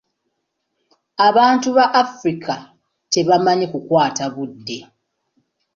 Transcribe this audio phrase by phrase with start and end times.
[1.27, 2.53] Abantu ba Afirika
[3.13, 4.77] tebamanyi kukwata budde.